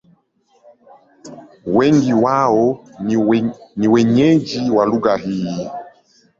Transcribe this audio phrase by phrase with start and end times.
[1.65, 2.85] Wengi wao
[3.77, 5.69] ni wenyeji wa lugha hii.